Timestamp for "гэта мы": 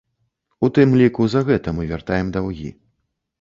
1.51-1.85